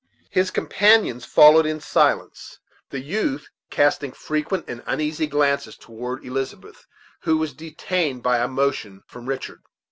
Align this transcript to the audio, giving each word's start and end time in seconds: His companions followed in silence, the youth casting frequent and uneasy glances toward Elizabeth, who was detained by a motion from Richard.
His 0.31 0.49
companions 0.49 1.25
followed 1.25 1.67
in 1.67 1.79
silence, 1.79 2.57
the 2.89 3.01
youth 3.01 3.45
casting 3.69 4.13
frequent 4.13 4.65
and 4.67 4.81
uneasy 4.87 5.27
glances 5.27 5.77
toward 5.77 6.25
Elizabeth, 6.25 6.87
who 7.19 7.37
was 7.37 7.53
detained 7.53 8.23
by 8.23 8.39
a 8.39 8.47
motion 8.47 9.03
from 9.05 9.27
Richard. 9.27 9.61